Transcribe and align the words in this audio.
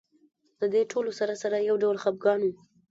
د 0.59 0.61
دې 0.73 0.83
ټولو 0.91 1.11
سره 1.19 1.33
سره 1.41 1.57
یو 1.69 1.75
ډول 1.83 1.97
خپګان 2.03 2.39
و. 2.45 2.51